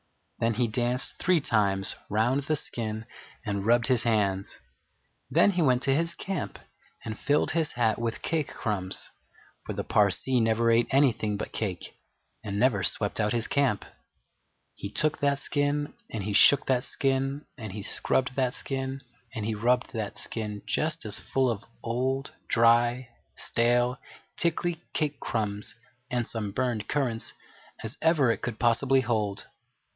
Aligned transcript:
Then 0.39 0.55
he 0.55 0.67
danced 0.67 1.19
three 1.19 1.39
times 1.39 1.95
round 2.09 2.41
the 2.41 2.55
skin 2.55 3.05
and 3.45 3.67
rubbed 3.67 3.85
his 3.85 4.01
hands. 4.01 4.57
Then 5.29 5.51
he 5.51 5.61
went 5.61 5.83
to 5.83 5.93
his 5.93 6.15
camp 6.15 6.57
and 7.05 7.19
filled 7.19 7.51
his 7.51 7.73
hat 7.73 7.99
with 7.99 8.23
cake 8.23 8.47
crumbs, 8.47 9.11
for 9.63 9.73
the 9.73 9.83
Parsee 9.83 10.39
never 10.41 10.71
ate 10.71 10.91
anything 10.91 11.37
but 11.37 11.51
cake, 11.51 11.95
and 12.43 12.57
never 12.57 12.81
swept 12.83 13.19
out 13.19 13.31
his 13.33 13.47
camp. 13.47 13.85
He 14.73 14.89
took 14.89 15.19
that 15.19 15.37
skin, 15.37 15.93
and 16.09 16.23
he 16.23 16.33
shook 16.33 16.65
that 16.65 16.83
skin, 16.83 17.45
and 17.55 17.71
he 17.71 17.83
scrubbed 17.83 18.35
that 18.35 18.55
skin, 18.55 19.03
and 19.35 19.45
he 19.45 19.53
rubbed 19.53 19.93
that 19.93 20.17
skin 20.17 20.63
just 20.65 21.05
as 21.05 21.19
full 21.19 21.51
of 21.51 21.63
old, 21.83 22.31
dry, 22.47 23.09
stale, 23.35 23.99
tickly 24.35 24.81
cake 24.93 25.19
crumbs 25.19 25.75
and 26.09 26.25
some 26.25 26.51
burned 26.51 26.87
currants 26.87 27.33
as 27.83 27.95
ever 28.01 28.31
it 28.31 28.41
could 28.41 28.57
possibly 28.57 29.01
hold. 29.01 29.45